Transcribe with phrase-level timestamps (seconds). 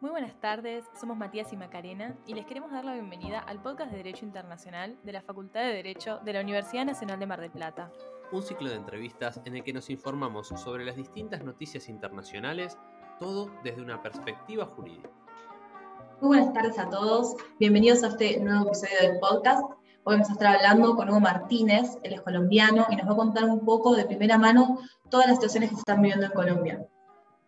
[0.00, 3.90] Muy buenas tardes, somos Matías y Macarena y les queremos dar la bienvenida al podcast
[3.90, 7.50] de Derecho Internacional de la Facultad de Derecho de la Universidad Nacional de Mar del
[7.50, 7.90] Plata.
[8.30, 12.78] Un ciclo de entrevistas en el que nos informamos sobre las distintas noticias internacionales,
[13.18, 15.10] todo desde una perspectiva jurídica.
[16.20, 19.64] Muy buenas tardes a todos, bienvenidos a este nuevo episodio del podcast.
[20.04, 23.16] Hoy vamos a estar hablando con Hugo Martínez, él es colombiano y nos va a
[23.16, 24.78] contar un poco de primera mano
[25.10, 26.88] todas las situaciones que se están viviendo en Colombia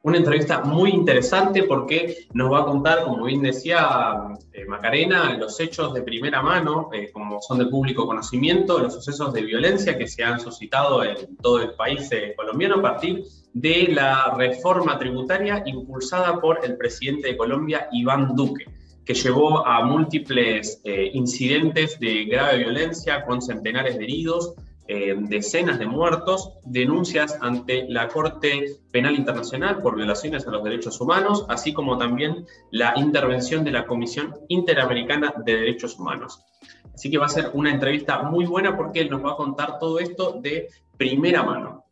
[0.02, 4.16] una entrevista muy interesante porque nos va a contar, como bien decía
[4.52, 9.32] eh, Macarena, los hechos de primera mano, eh, como son de público conocimiento, los sucesos
[9.34, 13.88] de violencia que se han suscitado en todo el país eh, colombiano a partir de
[13.88, 18.66] la reforma tributaria impulsada por el presidente de Colombia, Iván Duque
[19.04, 24.54] que llevó a múltiples incidentes de grave violencia con centenares de heridos,
[24.92, 31.00] eh, decenas de muertos, denuncias ante la Corte Penal Internacional por violaciones a los derechos
[31.00, 36.44] humanos, así como también la intervención de la Comisión Interamericana de Derechos Humanos.
[36.92, 39.78] Así que va a ser una entrevista muy buena porque él nos va a contar
[39.78, 41.84] todo esto de primera mano.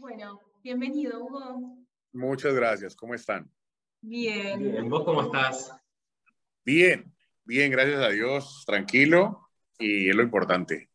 [0.00, 1.78] Bueno, bienvenido, Hugo.
[2.12, 3.48] Muchas gracias, ¿cómo están?
[4.00, 4.58] Bien.
[4.58, 5.72] Bien, ¿vos cómo estás?
[6.64, 7.14] Bien,
[7.44, 9.44] bien, gracias a Dios, tranquilo
[9.78, 10.87] y es lo importante.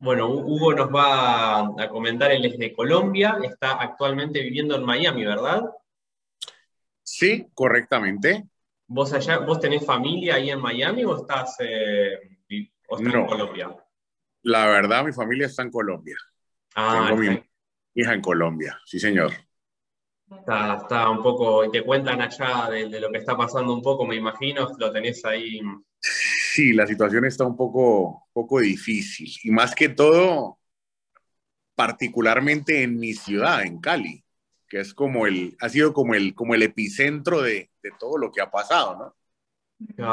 [0.00, 5.24] Bueno, Hugo nos va a comentar, él es de Colombia, está actualmente viviendo en Miami,
[5.24, 5.64] ¿verdad?
[7.02, 8.46] Sí, correctamente.
[8.86, 13.74] ¿Vos allá, vos tenés familia ahí en Miami o estás, eh, en Colombia?
[14.42, 16.16] La verdad, mi familia está en Colombia.
[16.76, 17.42] Ah, Tengo mi
[17.94, 19.32] hija en Colombia, sí, señor.
[20.30, 23.82] Está, está un poco, y te cuentan allá de, de, lo que está pasando un
[23.82, 25.60] poco, me imagino, lo tenés ahí
[26.00, 30.60] Sí, la situación está un poco, poco difícil y más que todo,
[31.74, 34.24] particularmente en mi ciudad, en Cali,
[34.68, 38.30] que es como el, ha sido como el, como el epicentro de, de todo lo
[38.30, 39.14] que ha pasado, ¿no?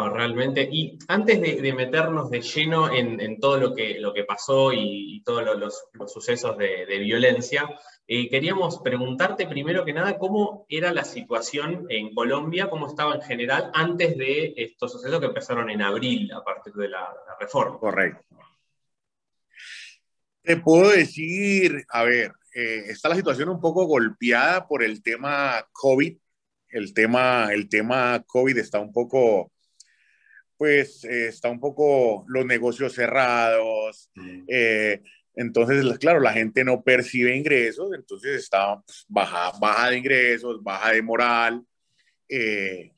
[0.10, 0.68] Realmente.
[0.72, 5.22] Y antes de, meternos de lleno en, en, todo lo que, lo que pasó y,
[5.24, 7.70] todos los, los, sucesos de violencia,
[8.08, 13.22] eh, queríamos preguntarte primero que nada cómo era la situación en Colombia, cómo estaba en
[13.22, 17.08] general antes de estos sucesos que empezaron en abril a partir de la,
[17.40, 17.80] reforma.
[17.80, 18.24] Correcto.
[20.44, 25.68] Te puedo decir, a ver, eh, está la situación un poco golpeada por el tema
[25.72, 26.16] COVID.
[26.70, 29.52] El tema, el tema COVID está un poco,
[30.58, 34.12] pues, eh, está un poco los negocios cerrados,
[34.48, 35.02] eh,
[35.36, 40.92] entonces, claro, la gente no percibe ingresos, entonces está pues, baja, baja de ingresos, baja
[40.92, 41.66] de moral,
[42.30, 42.94] eh,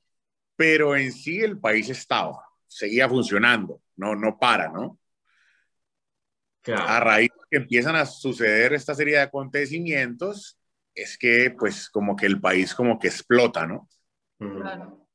[0.55, 4.99] pero en sí el país estaba, seguía funcionando, no, no para, ¿no?
[6.75, 10.59] A raíz de que empiezan a suceder esta serie de acontecimientos,
[10.93, 13.87] es que pues como que el país como que explota, ¿no?
[14.37, 15.06] Claro.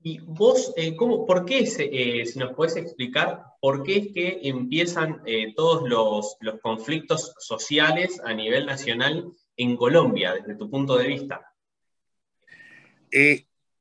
[0.00, 4.40] Y vos, eh, ¿cómo, ¿por qué, eh, si nos puedes explicar, por qué es que
[4.44, 10.96] empiezan eh, todos los, los, conflictos sociales a nivel nacional en Colombia, desde tu punto
[10.96, 11.44] de vista?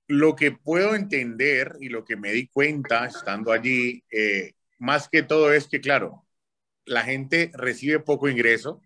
[0.09, 4.01] lo que puedo entender y lo que me di cuenta estando allí,
[4.77, 6.25] más que todo es que, claro,
[6.85, 8.81] la gente recibe poco ingreso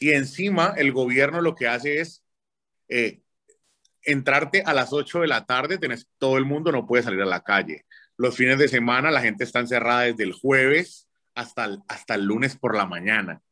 [0.00, 2.24] y encima el gobierno lo que hace es
[4.04, 7.26] entrarte a las 8 de la tarde, tenés, todo el mundo no puede salir a
[7.26, 7.84] la calle.
[8.16, 12.24] Los fines de semana la gente está encerrada desde el jueves hasta el, hasta el
[12.24, 13.42] lunes por la mañana.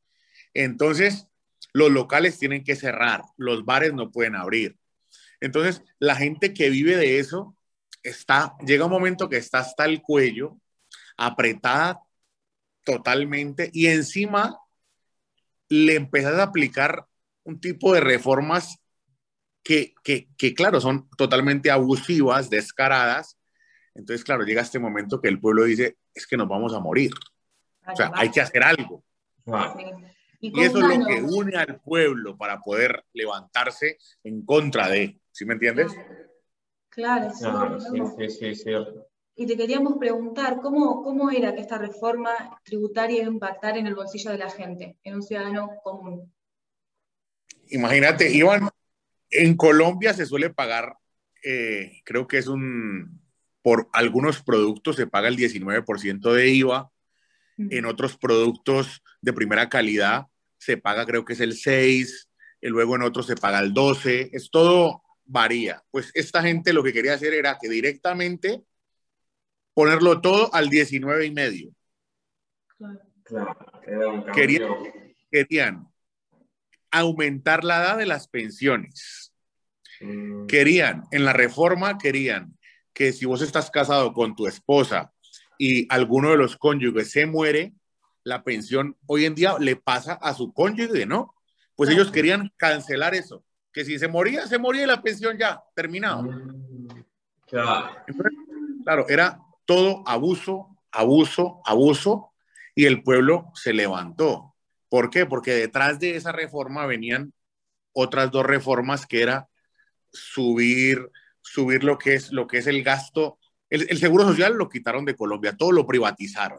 [0.54, 1.28] Entonces,
[1.72, 4.76] los locales tienen que cerrar, los bares no pueden abrir.
[5.40, 7.56] Entonces, la gente que vive de eso
[8.02, 10.58] está, llega un momento que está hasta el cuello,
[11.16, 12.00] apretada
[12.84, 14.58] totalmente, y encima
[15.68, 17.06] le empiezas a aplicar
[17.44, 18.78] un tipo de reformas
[19.62, 23.38] que, que, claro, son totalmente abusivas, descaradas.
[23.94, 27.12] Entonces, claro, llega este momento que el pueblo dice, es que nos vamos a morir.
[27.86, 29.04] O sea, hay que hacer algo.
[30.40, 35.44] Y, eso es lo que une al pueblo para poder levantarse en contra de, ¿sí
[35.44, 35.92] me entiendes?
[36.88, 38.70] Claro, sí, sí, sí,
[39.36, 42.30] Y te queríamos preguntar, ¿cómo, ¿cómo era que esta reforma
[42.64, 46.32] tributaria iba a impactar en el bolsillo de la gente, en un ciudadano común?
[47.68, 48.68] Imagínate, iban
[49.32, 50.96] en Colombia se suele pagar,
[51.42, 53.20] eh, creo que es un,
[53.62, 56.90] por algunos productos se paga el 19% de IVA,
[57.58, 60.26] en otros productos de primera calidad
[60.58, 62.28] se paga creo que es el 6,
[62.60, 65.82] y luego en otros se paga el 12, es todo varía.
[65.90, 68.62] Pues esta gente lo que quería hacer era que directamente
[69.74, 71.74] ponerlo todo al 19 y medio.
[74.32, 74.72] querían,
[75.30, 75.91] querían
[76.92, 79.32] aumentar la edad de las pensiones
[80.02, 80.46] Mm.
[80.46, 82.58] Querían, en la reforma querían
[82.92, 85.12] que si vos estás casado con tu esposa
[85.58, 87.72] y alguno de los cónyuges se muere,
[88.24, 91.34] la pensión hoy en día le pasa a su cónyuge, ¿no?
[91.74, 95.62] Pues ellos querían cancelar eso, que si se moría, se moría y la pensión ya,
[95.74, 96.22] terminado.
[96.22, 97.04] Mm.
[98.84, 102.32] claro, era todo abuso, abuso, abuso,
[102.74, 104.51] y el pueblo se levantó.
[104.92, 105.24] ¿Por qué?
[105.24, 107.32] Porque detrás de esa reforma venían
[107.94, 109.48] otras dos reformas que era
[110.12, 111.10] subir,
[111.40, 113.38] subir lo que es, lo que es el gasto.
[113.70, 116.58] El, el seguro social lo quitaron de Colombia, todo lo privatizaron.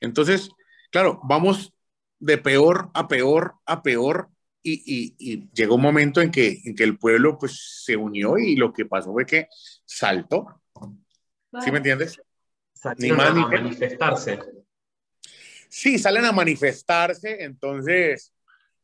[0.00, 0.50] Entonces,
[0.92, 1.72] claro, vamos
[2.20, 4.28] de peor a peor a peor
[4.62, 8.54] y, y, llegó un momento en que, en que el pueblo pues se unió y
[8.54, 9.48] lo que pasó fue que
[9.84, 10.62] saltó.
[11.64, 12.22] ¿Sí me entiendes?
[12.98, 14.61] ni más, a manifestarse.
[15.74, 18.34] Sí, salen a manifestarse, entonces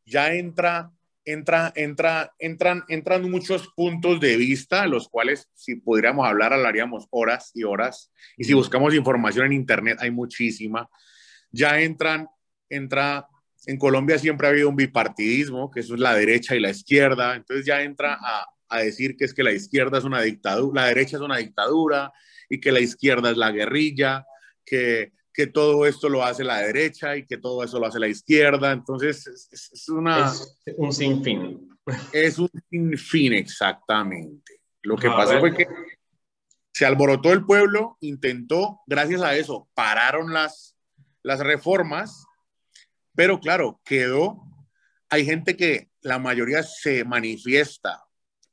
[0.07, 0.91] ya entra,
[1.23, 7.51] entra, entra, entran, entran muchos puntos de vista, los cuales si pudiéramos hablar, hablaríamos horas
[7.53, 8.11] y horas.
[8.39, 10.89] Y si buscamos información en internet, hay muchísima.
[11.51, 12.27] Ya entran,
[12.71, 13.29] entra,
[13.67, 17.37] en Colombia siempre ha habido un bipartidismo, que eso es la derecha y la izquierda,
[17.37, 20.89] entonces ya entra a, a decir que es que la izquierda es una dictadura, la
[20.89, 22.15] derecha es una dictadura,
[22.49, 24.25] y que la izquierda es la guerrilla,
[24.65, 28.09] que, que todo esto lo hace la derecha y que todo eso lo hace la
[28.09, 28.73] izquierda.
[28.73, 30.27] Entonces, es, una...
[30.27, 31.79] Es un sinfín.
[32.13, 34.61] Es un sinfín, exactamente.
[34.83, 35.69] Lo que pasó fue que
[36.73, 40.77] se alborotó el pueblo, intentó, gracias a eso, pararon las,
[41.23, 42.27] las reformas,
[43.15, 44.43] pero claro, quedó,
[45.09, 48.03] hay gente que la mayoría se manifiesta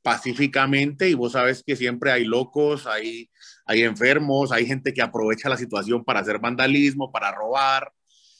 [0.06, 3.28] pacíficamente y vos sabes que siempre hay locos, hay,
[3.64, 7.90] hay enfermos, hay gente que aprovecha la situación para hacer vandalismo, para robar.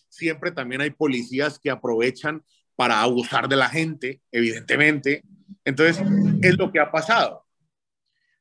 [0.09, 2.45] Siempre también hay policías que aprovechan
[2.77, 5.25] para abusar de la gente, evidentemente.
[5.65, 6.01] Entonces,
[6.41, 7.45] es lo que ha pasado.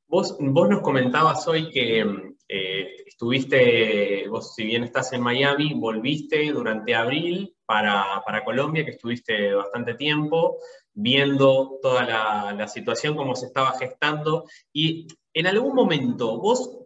[0.08, 2.06] Vos, vos nos comentabas hoy que
[2.48, 8.92] eh, estuviste, vos si bien estás en Miami, volviste durante abril para, para Colombia, que
[8.92, 10.60] estuviste bastante tiempo
[10.96, 14.50] viendo toda la, la, situación, cómo se estaba gestando.
[14.74, 16.80] Y en algún momento, vos,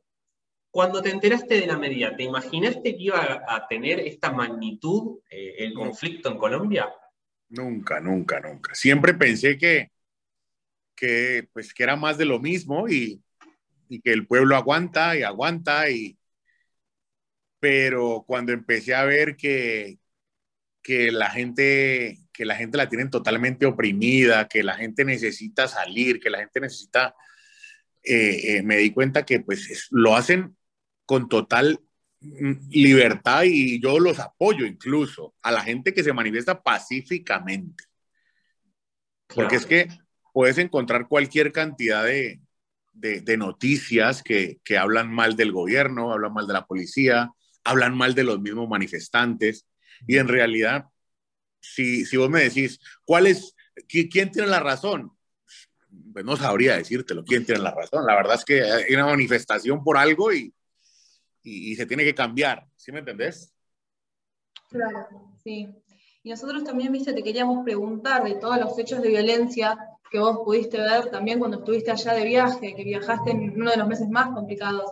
[0.71, 5.55] cuando te enteraste de la medida, ¿te imaginaste que iba a, tener esta magnitud eh,
[5.59, 6.93] el conflicto en Colombia?
[7.49, 8.75] Nunca, nunca, nunca.
[8.75, 9.91] Siempre pensé que,
[10.95, 13.21] que, pues, que era más de lo mismo y,
[13.87, 16.17] y que el pueblo aguanta y aguanta y
[17.59, 19.99] pero cuando empecé a ver que,
[20.81, 26.21] que la gente que la gente la tienen totalmente oprimida, que la gente necesita salir,
[26.21, 27.13] que la gente necesita,
[28.01, 30.55] eh, eh, me di cuenta que pues lo hacen
[31.05, 31.81] con total
[32.21, 37.83] mm, libertad y yo los apoyo incluso a la gente que se manifiesta pacíficamente.
[39.27, 39.89] Porque es que
[40.31, 42.39] puedes encontrar cualquier cantidad de,
[42.93, 47.31] de, noticias que, que, hablan mal del gobierno, hablan mal de la policía,
[47.65, 49.67] hablan mal de los mismos manifestantes
[50.07, 50.85] y en realidad
[51.59, 53.55] si, si vos me decís, ¿cuál es,
[53.87, 55.11] quién tiene la razón?
[56.13, 58.05] Pues no sabría decírtelo, quién tiene la razón.
[58.05, 60.53] La verdad es que hay una manifestación por algo y,
[61.43, 63.53] y, se tiene que cambiar, ¿sí me entendés?
[64.69, 65.07] Claro,
[65.43, 65.67] sí.
[66.21, 69.77] Y nosotros también, viste, te queríamos preguntar de todos los hechos de violencia
[70.11, 73.77] que vos pudiste ver también cuando estuviste allá de viaje, que viajaste en uno de
[73.77, 74.91] los meses más complicados.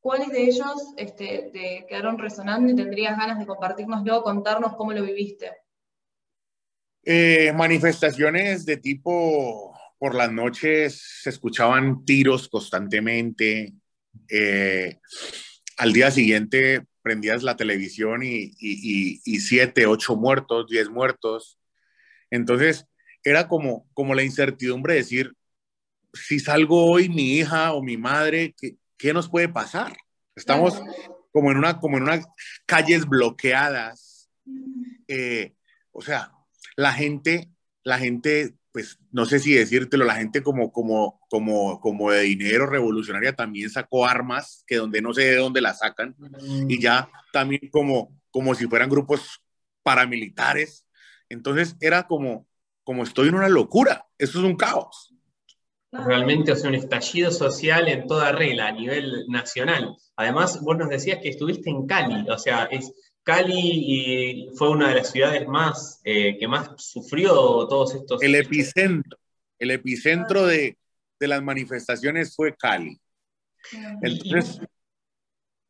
[0.00, 5.02] ¿Cuáles de ellos este, te quedaron resonando y tendrías ganas de compartirnoslo, contarnos cómo lo
[5.02, 5.50] viviste?
[7.04, 13.72] Eh, manifestaciones de tipo, por las noches se escuchaban tiros constantemente.
[14.28, 14.98] Eh,
[15.78, 21.58] al día siguiente prendías la televisión y, y, siete, ocho muertos, diez muertos.
[22.30, 22.84] Entonces
[23.24, 25.32] era como, como la incertidumbre de decir,
[26.12, 29.96] si salgo hoy mi hija o mi madre, ¿qué, ¿qué nos puede pasar?
[30.34, 30.82] Estamos
[31.32, 32.26] como en, una, como en unas
[32.66, 34.28] calles bloqueadas.
[35.06, 35.54] Eh,
[35.92, 36.32] o sea,
[36.76, 37.50] la gente,
[37.82, 42.66] la gente, pues no sé si decírtelo, la gente como, como, como, como de dinero
[42.66, 46.14] revolucionaria también sacó armas que donde no sé de dónde las sacan
[46.68, 49.42] y ya también como, como si fueran grupos
[49.82, 50.86] paramilitares.
[51.28, 52.46] Entonces era como,
[52.84, 55.14] como estoy en una locura, esto es un caos.
[55.90, 59.96] Realmente, o sea, un estallido social en toda regla, a nivel nacional.
[60.16, 62.92] Además, vos nos decías que estuviste en Cali, o sea, es,
[63.22, 67.32] Cali y fue una de las ciudades más eh, que más sufrió
[67.68, 68.22] todos estos...
[68.22, 69.18] El epicentro,
[69.58, 70.78] el epicentro de,
[71.20, 72.98] de las manifestaciones fue Cali.
[74.02, 74.60] Entonces,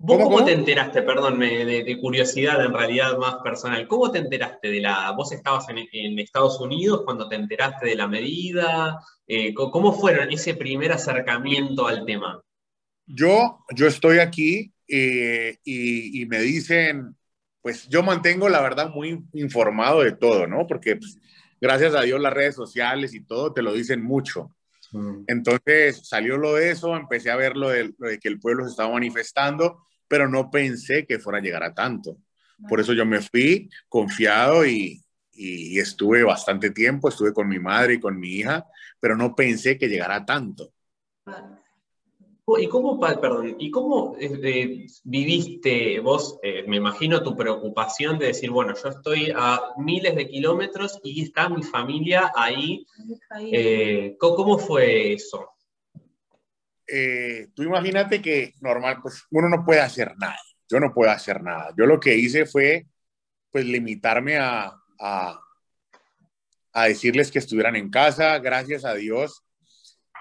[0.01, 4.81] ¿Vos cómo, te enteraste, perdón, de, curiosidad en realidad más personal, cómo te enteraste de
[4.81, 10.17] la, vos estabas en, Estados Unidos cuando te enteraste de la medida, eh, ¿cómo fue
[10.31, 12.41] ese primer acercamiento al tema?
[13.07, 17.17] Yo, yo estoy aquí eh, y, me dicen,
[17.61, 20.67] pues yo mantengo la verdad muy informado de todo, ¿no?
[20.67, 21.19] Porque pues,
[21.61, 24.51] gracias a Dios las redes sociales y todo te lo dicen mucho.
[24.93, 25.25] Mm.
[25.27, 28.93] Entonces salió lo de eso, empecé a ver lo de, que el pueblo se estaba
[28.93, 32.17] manifestando, pero no pensé que fuera a llegar a tanto.
[32.69, 35.01] Por eso yo me fui confiado y,
[35.33, 38.67] y, estuve bastante tiempo, estuve con mi madre y con mi hija,
[38.99, 40.73] pero no pensé que llegara a tanto.
[42.57, 48.51] ¿Y cómo, perdón, ¿y cómo eh, viviste vos, eh, me imagino, tu preocupación de decir,
[48.51, 52.87] bueno, yo estoy a miles de kilómetros y está mi familia ahí?
[53.53, 55.51] Eh, ¿Cómo fue eso?
[57.55, 60.39] Tú imagínate que normal, pues uno no puede hacer nada.
[60.71, 61.73] Yo no puedo hacer nada.
[61.77, 62.87] Yo lo que hice fue,
[63.51, 65.41] pues, limitarme a, a,
[66.73, 68.39] a decirles que estuvieran en casa.
[68.39, 69.43] Gracias a Dios.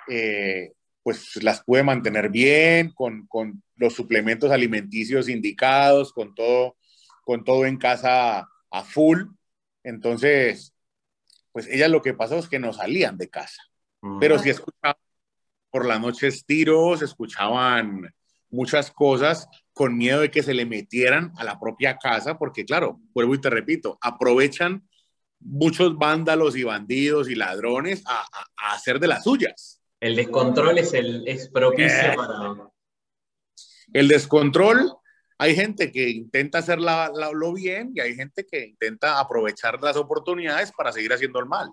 [0.08, 6.76] Eh, pues las pude mantener bien, con, con, los suplementos alimenticios indicados, con todo,
[7.24, 9.22] con todo en casa a full.
[9.84, 10.74] Entonces,
[11.54, 13.62] pues ellas lo que pasó es que no salían de casa,
[14.02, 14.20] mm.
[14.20, 14.98] pero sí escuchaban
[15.70, 18.14] por las noches tiros, escuchaban
[18.50, 23.00] muchas cosas con miedo de que se le metieran a la propia casa, porque claro,
[23.14, 24.88] vuelvo y te repito, aprovechan
[25.40, 28.26] muchos vándalos y bandidos y ladrones a,
[28.58, 29.82] a hacer de las suyas.
[30.00, 32.14] El descontrol es, el, es propicio eh.
[32.16, 32.70] para...
[33.94, 34.92] El descontrol,
[35.38, 40.92] hay gente que intenta hacerlo bien y hay gente que intenta aprovechar las oportunidades para
[40.92, 41.72] seguir haciendo el mal.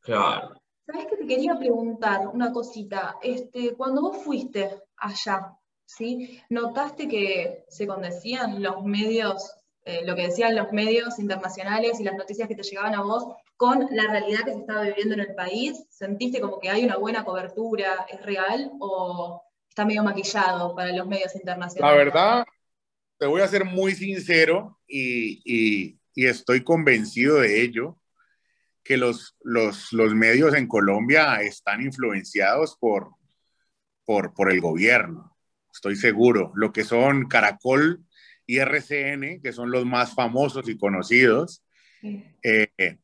[0.00, 0.54] Claro.
[0.92, 3.16] ¿Sabes que te quería preguntar una cosita?
[3.22, 4.68] Este, cuando vos fuiste
[4.98, 5.56] allá,
[5.86, 6.38] ¿sí?
[6.50, 9.54] ¿Notaste que se condecían los medios,
[9.86, 13.24] eh, lo que decían los medios internacionales y las noticias que te llegaban a vos
[13.56, 15.82] con la realidad que se estaba viviendo en el país?
[15.88, 18.04] ¿Sentiste como que hay una buena cobertura?
[18.10, 21.90] ¿Es real o está medio maquillado para los medios internacionales?
[21.90, 22.44] La verdad,
[23.16, 27.96] te voy a ser muy sincero y, estoy convencido de ello,
[28.84, 33.10] que los, los, medios en Colombia están influenciados por,
[34.04, 35.36] por, por el gobierno.
[35.72, 36.52] Estoy seguro.
[36.54, 38.04] Lo que son Caracol
[38.46, 41.64] y RCN, que son los más famosos y conocidos,
[42.42, 42.98] eh,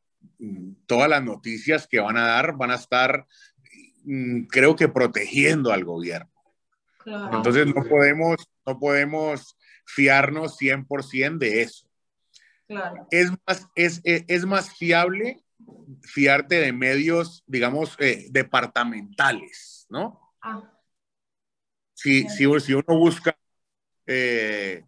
[0.87, 3.27] todas las noticias que van a dar van a estar,
[4.05, 6.31] mm, creo que protegiendo al gobierno.
[7.07, 9.57] Entonces no podemos, no podemos
[9.87, 11.89] fiarnos 100% de eso.
[13.11, 15.43] Es, más, es, es, más fiable
[16.03, 20.35] fiarte de medios, digamos, eh, departamentales, ¿no?
[20.41, 20.73] Ah.
[21.95, 23.37] Si, si, si, uno busca
[24.07, 24.85] eh,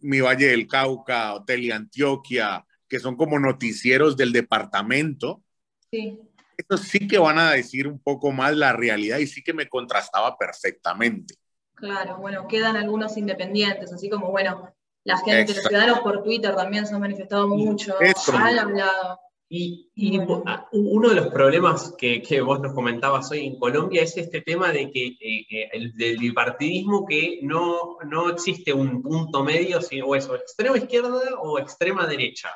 [0.00, 5.42] mi Valle del Cauca, Hotel y Antioquia, que son como noticieros del departamento.
[5.90, 6.20] Sí.
[6.56, 9.68] Estos sí que van a decir un poco más la realidad y sí que me
[9.68, 11.34] contrastaba perfectamente.
[11.74, 14.72] Claro, bueno, quedan algunos independientes, así como, bueno,
[15.04, 17.96] la gente, los ciudadanos por Twitter también se han manifestado mucho,
[18.32, 19.18] han hablado.
[19.54, 24.16] Y, ah, uno de los problemas que, que, vos nos comentabas hoy en Colombia es
[24.16, 29.44] este tema de que eh, eh, el, del bipartidismo que no, no existe un punto
[29.44, 32.48] medio, o eso, extrema izquierda o extrema derecha.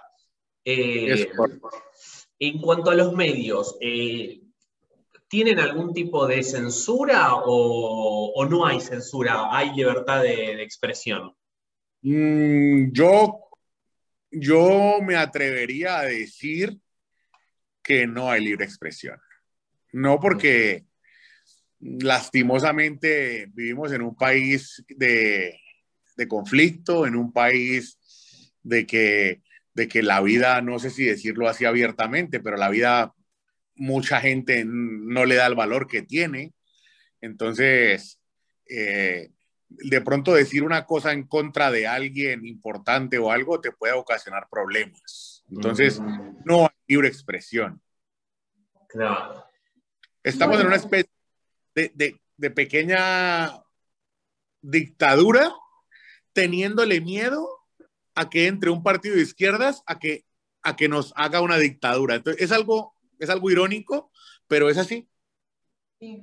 [0.65, 1.29] Eh,
[2.39, 4.41] en cuanto a los medios, eh,
[5.29, 9.55] ¿tienen algún tipo de censura o, no hay censura?
[9.55, 11.37] ¿Hay libertad de, expresión?
[12.01, 13.51] Mm, yo,
[14.31, 16.81] yo me atrevería a decir
[17.87, 19.19] que no hay libre expresión.
[19.93, 20.85] No porque
[21.81, 25.61] lastimosamente vivimos en un país de,
[26.17, 27.99] de conflicto, en un país
[28.63, 29.43] de que
[29.77, 33.15] de que la vida, no sé si decirlo así abiertamente, pero la vida
[33.75, 36.55] mucha gente no le da el valor que tiene.
[37.21, 38.19] Entonces,
[38.71, 39.33] eh,
[39.69, 44.49] de pronto decir una cosa en contra de alguien importante o algo te puede ocasionar
[44.51, 45.36] problemas.
[45.51, 46.01] Entonces,
[46.45, 47.81] no hay libre expresión.
[48.89, 49.45] Claro.
[50.23, 51.11] Estamos en una especie
[51.75, 53.63] de, de pequeña
[54.61, 55.55] dictadura
[56.33, 57.49] teniéndole miedo
[58.15, 60.25] a que entre un partido de izquierdas a que,
[60.63, 62.17] a que nos haga una dictadura.
[62.17, 64.11] Entonces, es algo, es algo irónico,
[64.47, 65.09] pero es así.
[66.01, 66.23] Sí.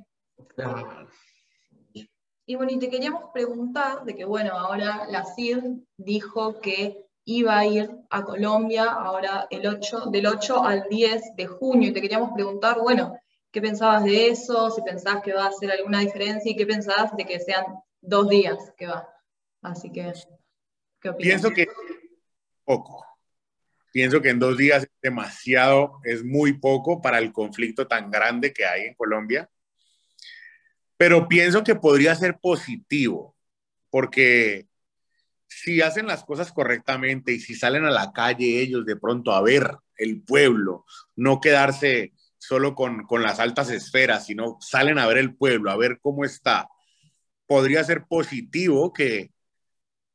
[2.46, 5.64] Y bueno, y te queríamos preguntar de que, bueno, ahora la CID
[5.98, 11.48] dijo que iba a ir a Colombia ahora el 8, del 8 al 10 de
[11.48, 13.18] junio, y te queríamos preguntar, bueno,
[13.52, 14.70] ¿qué pensabas de eso?
[14.72, 17.66] Si pensabas que va a hacer alguna diferencia y qué pensabas de que sean
[18.02, 19.08] dos días que va.
[19.62, 20.12] Así que,
[21.00, 21.42] ¿qué opinas?
[21.42, 21.68] Pienso que
[22.66, 23.06] poco.
[23.92, 28.52] Pienso que en dos días es demasiado, es muy poco para el conflicto tan grande
[28.52, 29.50] que hay en Colombia.
[30.98, 33.36] Pero pienso que podría ser positivo,
[33.92, 34.68] porque
[35.62, 39.42] si hacen las cosas correctamente y si salen a la calle ellos de pronto a
[39.42, 45.18] ver el pueblo, no quedarse solo con, con, las altas esferas, sino salen a ver
[45.18, 46.68] el pueblo, a ver cómo está,
[47.46, 49.32] podría ser positivo que,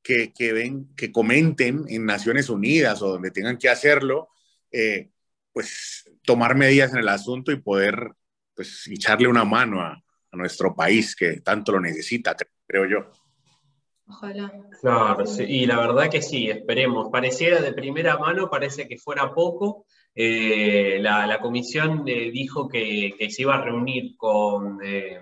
[0.02, 4.28] que, que ven, que comenten en Naciones Unidas o donde tengan que hacerlo,
[4.70, 5.10] eh,
[5.52, 8.12] pues tomar medidas en el asunto y poder
[8.54, 13.27] pues echarle una mano a, a nuestro país que tanto lo necesita, creo yo.
[14.08, 14.52] Ojalá.
[14.80, 17.10] Claro, sí, y la verdad que sí, esperemos.
[17.10, 19.84] Pareciera de primera mano, parece que fuera poco.
[20.14, 25.20] Eh, la, la, comisión eh, dijo que, que, se iba a reunir con eh,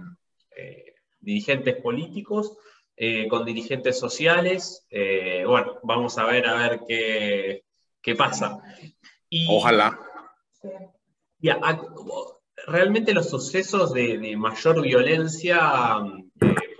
[1.20, 2.56] dirigentes políticos,
[3.28, 4.86] con dirigentes sociales.
[4.90, 7.64] bueno, vamos a ver a ver qué,
[8.00, 8.58] qué pasa.
[9.28, 9.98] Y, Ojalá.
[11.40, 11.58] Ya,
[12.66, 16.00] realmente los sucesos de, de mayor violencia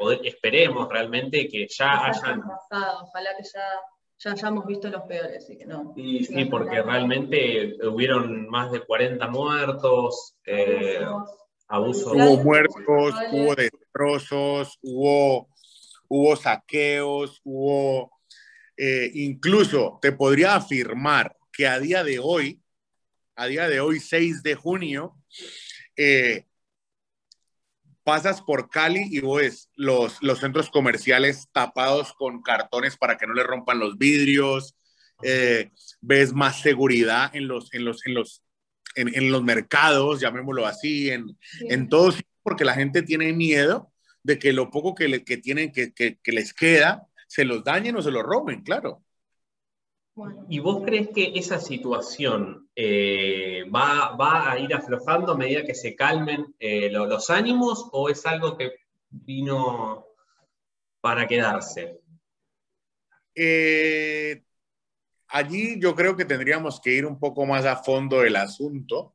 [0.07, 2.43] poder, esperemos realmente que ya hayan...
[2.43, 3.81] Pasado, ojalá que ya,
[4.19, 5.45] ya hayamos visto los peores.
[5.45, 11.05] Así que no, sí, sí, porque realmente hubieron más de 40 muertos, eh,
[11.69, 12.13] abusos.
[12.13, 15.49] Hubo muertos, hubo destrozos, hubo,
[16.09, 18.13] hubo saqueos, hubo...
[18.79, 22.61] Eh, incluso te podría afirmar que a día de hoy,
[23.35, 25.17] a día de hoy, 6 de junio,
[25.97, 26.45] eh,
[28.07, 33.35] pasas por Cali y ves los, los centros comerciales tapados con cartones para que no
[33.35, 34.77] le rompan los vidrios,
[35.25, 38.45] eh, ves más seguridad en los, en los, en los,
[38.95, 41.67] en, en los mercados, llamémoslo así, en, sí.
[41.69, 45.73] en todos, porque la gente tiene miedo de que lo poco que, le, que tienen,
[45.73, 49.03] que, que, que les queda, se los dañen o se los roben, claro.
[50.49, 55.75] ¿Y vos crees que esa situación eh, va, va, a ir aflojando a medida que
[55.75, 58.73] se calmen eh, lo, los ánimos o es algo que
[59.11, 60.07] vino
[61.03, 62.01] para quedarse?
[63.35, 64.43] Eh,
[65.29, 69.15] allí yo creo que tendríamos que ir un poco más a fondo del asunto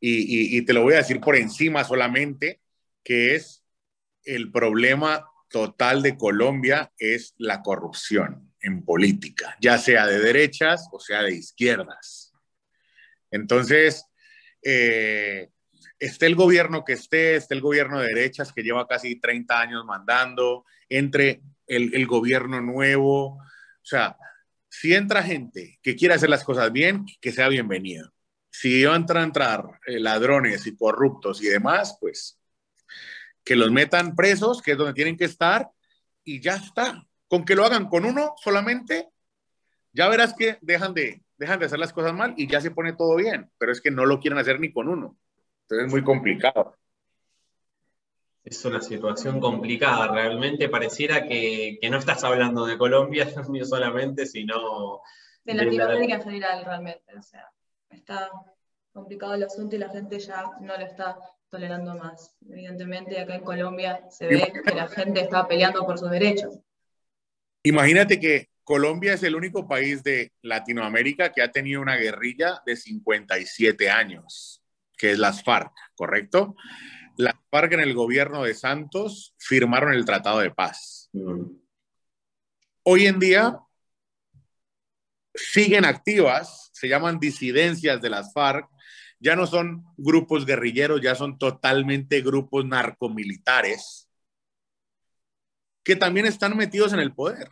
[0.00, 2.60] y, y, y te lo voy a decir por encima solamente,
[3.04, 3.62] que es
[4.24, 10.98] el problema total de Colombia es la corrupción en política, ya sea de derechas o
[10.98, 12.32] sea de izquierdas.
[13.30, 14.04] Entonces,
[14.62, 15.50] eh,
[15.98, 19.84] esté el gobierno que esté, esté el gobierno de derechas que lleva casi 30 años
[19.84, 23.40] mandando, entre el, gobierno nuevo, o
[23.82, 24.16] sea,
[24.68, 28.12] si entra gente que quiere hacer las cosas bien, que sea bienvenido.
[28.50, 32.38] Si van a entrar eh, ladrones y corruptos y demás, pues
[33.44, 35.68] que los metan presos, que es donde tienen que estar,
[36.24, 37.06] y ya está.
[37.28, 39.08] Con que lo hagan con uno solamente,
[39.92, 42.92] ya verás que dejan de, dejan de hacer las cosas mal y ya se pone
[42.92, 45.16] todo bien, pero es que no lo quieren hacer ni con uno.
[45.62, 46.76] Entonces es muy complicado.
[48.44, 53.26] Es una situación complicada, realmente pareciera que, que no estás hablando de Colombia
[53.64, 55.00] solamente, sino...
[55.44, 57.16] De Latinoamérica en general, realmente.
[57.18, 57.50] O sea,
[57.90, 58.30] está
[58.92, 62.36] complicado el asunto y la gente ya no lo está tolerando más.
[62.48, 66.60] Evidentemente, acá en Colombia se ve que la gente está peleando por sus derechos.
[67.66, 72.76] Imagínate que Colombia es el único país de Latinoamérica que ha tenido una guerrilla de
[72.76, 74.62] 57 años,
[74.96, 76.54] que es las FARC, ¿correcto?
[77.16, 81.10] Las FARC en el gobierno de Santos firmaron el Tratado de Paz.
[81.12, 81.56] Mm.
[82.84, 83.58] Hoy en día
[85.34, 88.68] siguen activas, se llaman disidencias de las FARC,
[89.18, 94.05] ya no son grupos guerrilleros, ya son totalmente grupos narcomilitares
[95.86, 97.48] que también están metidos en el poder.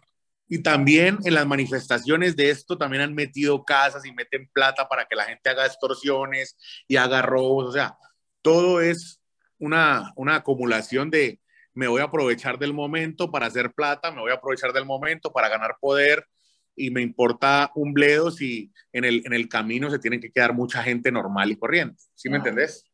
[0.48, 5.04] Y también en las manifestaciones de esto también han metido casas y meten plata para
[5.04, 6.56] que la gente haga extorsiones
[6.88, 7.66] y haga robos.
[7.66, 7.96] O sea,
[8.42, 9.22] todo es
[9.58, 11.40] una, una acumulación de
[11.74, 15.32] me voy a aprovechar del momento para hacer plata, me voy a aprovechar del momento
[15.32, 16.26] para ganar poder
[16.74, 20.54] y me importa un bledo si en el, en el camino se tiene que quedar
[20.54, 22.02] mucha gente normal y corriente.
[22.14, 22.84] ¿Sí me entendés?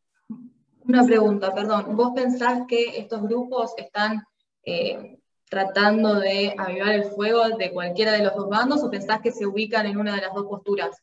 [0.81, 1.96] Una pregunta, perdón.
[1.96, 4.22] ¿Vos pensás que estos grupos están
[4.64, 5.19] eh,
[5.50, 9.44] tratando de avivar el fuego de cualquiera de los dos bandos o pensás que se
[9.44, 10.96] ubican en una de las dos posturas?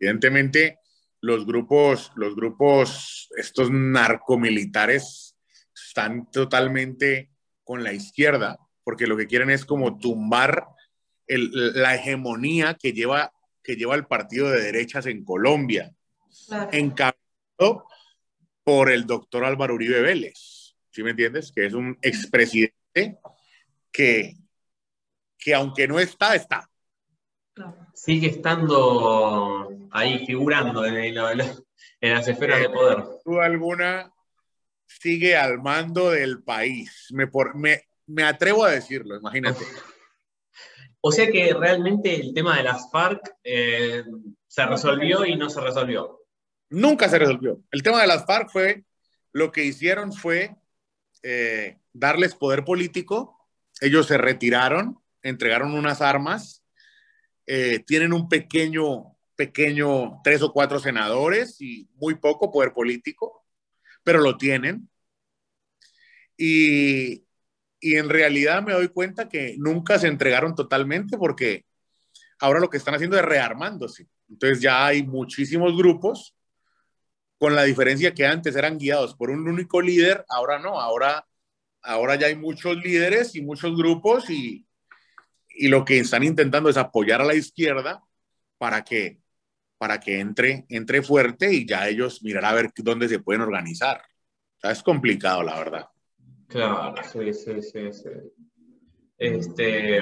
[0.00, 0.80] Evidentemente,
[1.20, 5.36] los grupos, los grupos, estos narcomilitares
[5.74, 7.30] están totalmente
[7.62, 10.66] con la izquierda, porque lo que quieren es como tumbar
[11.26, 15.94] el, la hegemonía que lleva, que lleva el partido de derechas en Colombia,
[16.48, 16.70] claro.
[16.72, 17.86] encabezado
[18.62, 21.52] por el doctor Álvaro Uribe Vélez, ¿sí me entiendes?
[21.52, 23.18] Que es un expresidente
[23.94, 24.34] que
[25.44, 26.68] que aunque no está, está.
[27.92, 33.04] Sigue estando ahí figurando en, las esferas de poder.
[33.22, 34.10] Sin alguna,
[34.86, 37.08] sigue al mando del país.
[37.10, 39.64] Me, por, me, me atrevo a decirlo, imagínate.
[41.02, 44.02] O sea que realmente el tema de las FARC eh,
[44.46, 46.22] se resolvió y no se resolvió.
[46.70, 47.60] Nunca se resolvió.
[47.70, 48.84] El tema de las FARC fue,
[49.32, 50.56] lo que hicieron fue
[51.22, 53.43] eh, darles poder político.
[53.80, 56.64] Ellos se retiraron, entregaron unas armas,
[57.46, 63.44] eh, tienen un pequeño, pequeño, tres o cuatro senadores y muy poco poder político,
[64.02, 64.88] pero lo tienen.
[66.36, 67.24] Y,
[67.80, 71.64] y en realidad me doy cuenta que nunca se entregaron totalmente porque
[72.40, 74.08] ahora lo que están haciendo es rearmándose.
[74.28, 76.34] Entonces ya hay muchísimos grupos,
[77.38, 81.26] con la diferencia que antes eran guiados por un único líder, ahora no, ahora,
[81.84, 84.66] ahora ya hay muchos líderes y muchos grupos y,
[85.50, 88.02] y lo que están intentando es apoyar a la izquierda
[88.58, 89.20] para que,
[89.78, 93.98] para que entre, entre fuerte y ya ellos mirar a ver dónde se pueden organizar.
[94.56, 95.88] O sea, es complicado, la verdad.
[96.48, 98.10] Claro, sí, sí, sí, sí.
[99.16, 100.00] Este,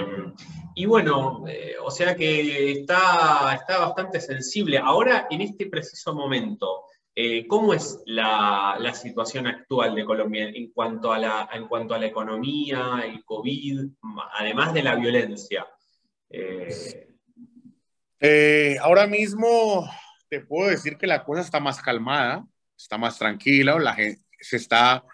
[0.75, 4.79] y bueno, eh, o sea que está, está bastante sensible.
[4.79, 11.13] Ahora, en este preciso momento, eh, ¿cómo es la, situación actual de Colombia en cuanto,
[11.13, 11.49] a la,
[12.03, 13.81] economía, el COVID,
[14.39, 15.67] además de la violencia?
[18.21, 19.89] Eh, ahora mismo
[20.29, 22.47] te puedo decir que la cosa está más calmada,
[22.77, 25.05] está más tranquila, la gente se está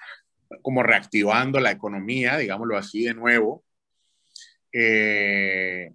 [0.63, 3.65] como reactivando la economía, digámoslo así, de nuevo.
[4.73, 5.93] Eh,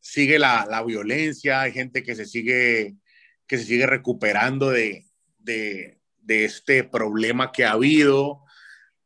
[0.00, 2.94] sigue la, violencia, hay gente que se sigue,
[3.46, 5.06] que se sigue recuperando de,
[5.38, 8.44] de, de este problema que ha habido.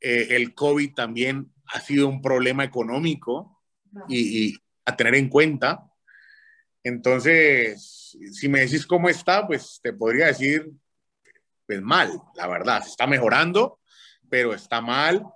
[0.00, 3.62] Eh, el COVID también ha sido un problema económico
[4.08, 5.84] y, y, a tener en cuenta.
[6.82, 10.70] Entonces, si me decís cómo está, pues te podría decir,
[11.66, 13.80] pues mal, la verdad, se está mejorando,
[14.30, 15.26] pero está mal.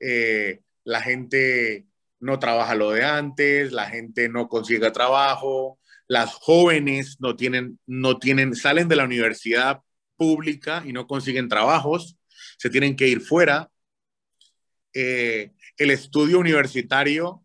[0.00, 1.86] Eh, la gente
[2.20, 8.18] no trabaja lo de antes, la gente no consigue trabajo, las jóvenes no tienen, no
[8.18, 9.82] tienen, salen de la universidad
[10.16, 12.18] pública y no consiguen trabajos,
[12.58, 13.70] se tienen que ir fuera.
[14.92, 17.44] Eh, el estudio universitario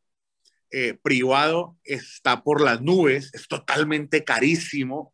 [0.72, 5.14] eh, privado está por las nubes, es totalmente carísimo,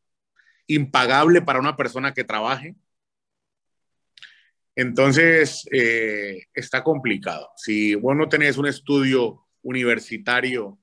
[0.67, 2.75] impagable para una persona que trabaje.
[4.75, 7.49] Entonces, eh, está complicado.
[7.55, 10.79] Si vos no tenés un estudio universitario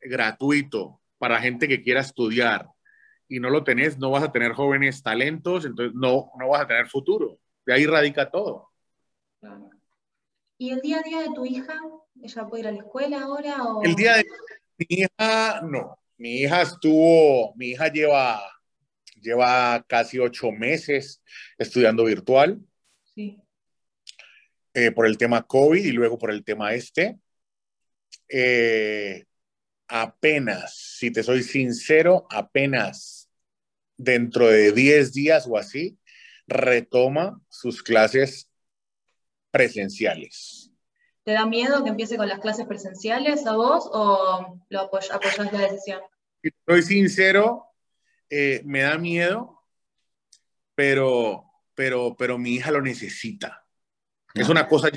[0.00, 2.68] gratuito para gente que quiera estudiar
[3.28, 6.66] y no lo tenés, no vas a tener jóvenes talentos, entonces no, no vas a
[6.66, 7.38] tener futuro.
[7.66, 8.70] De ahí radica todo.
[10.56, 11.78] ¿Y el día a día de tu hija?
[12.22, 13.56] ¿Ella puede ir a la escuela ahora?
[13.82, 14.24] El día de
[14.78, 15.98] mi hija, no.
[16.16, 18.40] Mi hija estuvo, mi hija lleva
[19.20, 21.22] lleva casi ocho meses
[21.58, 22.60] estudiando virtual.
[23.14, 23.40] Sí.
[24.74, 27.18] Eh, por el tema COVID y luego por el tema este.
[28.28, 29.24] Eh,
[29.88, 33.30] apenas, si te soy sincero, apenas
[33.96, 35.98] dentro de 10 días o así,
[36.46, 38.50] retoma sus clases
[39.50, 40.70] presenciales.
[41.24, 45.60] ¿Te da miedo que empiece con las clases presenciales a vos o lo apoyas la
[45.60, 46.00] decisión?
[46.42, 47.66] Si soy sincero,
[48.30, 49.62] eh, me da miedo,
[50.74, 53.66] pero, pero, pero mi hija lo necesita.
[54.32, 54.90] Es una cosa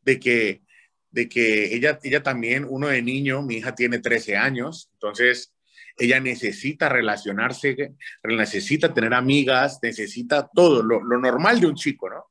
[0.00, 0.62] de que,
[1.10, 5.54] de que ella, ella también, uno de niño, mi hija tiene 13 años, entonces
[5.96, 12.24] ella necesita relacionarse, necesita tener amigas, necesita todo, lo, lo normal de un chico, ¿no?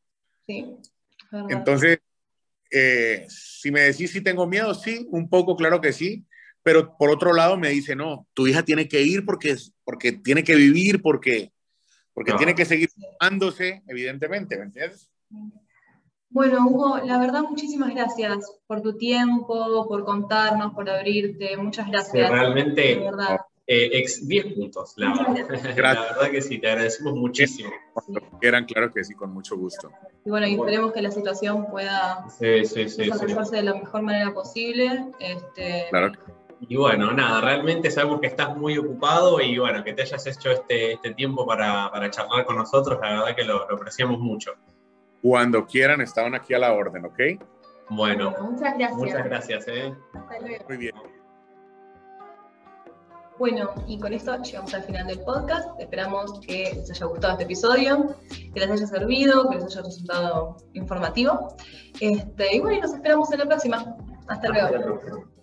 [0.46, 0.66] Sí.
[1.50, 2.00] Entonces,
[2.72, 6.26] eh, si me decís si tengo miedo, sí, un poco, claro que sí,
[6.64, 10.44] pero por otro lado me dice, no, tu hija tiene que ir porque, porque tiene
[10.44, 11.52] que vivir, porque,
[12.14, 15.10] porque tiene que seguir formándose, evidentemente, ¿me entiendes?
[16.30, 21.56] Bueno, Hugo, la verdad, muchísimas gracias por tu tiempo, por contarnos, por abrirte.
[21.58, 22.30] Muchas gracias.
[22.30, 23.02] realmente,
[23.70, 24.94] eh, ex 10 puntos.
[24.96, 27.70] La, la, verdad que sí, te agradecemos muchísimo.
[27.94, 29.92] Cuando quieran, claro que sí, con mucho gusto.
[30.26, 34.02] Y bueno, y esperemos que la situación pueda sí, sí, sí, desarrollarse de la mejor
[34.04, 35.08] manera posible.
[35.20, 36.14] Este, claro.
[36.62, 40.50] Y bueno, nada, realmente sabemos que estás muy ocupado y bueno, que te hayas hecho
[40.50, 44.54] este, este tiempo para, para, charlar con nosotros, la verdad que lo, lo, apreciamos mucho.
[45.22, 47.20] Cuando quieran, estaban aquí a la orden, ¿ok?
[47.90, 48.94] Bueno, muchas gracias.
[48.94, 49.96] Muchas gracias, ¿eh?
[50.14, 50.66] Hasta luego.
[50.68, 50.96] Muy bien.
[53.38, 55.70] Bueno, y con esto llegamos al final del podcast.
[55.80, 58.16] Esperamos que les haya gustado este episodio,
[58.54, 61.56] que les haya servido, que les haya resultado informativo.
[62.00, 63.96] Este, y bueno, nos esperamos en la próxima.
[64.28, 65.37] Hasta luego.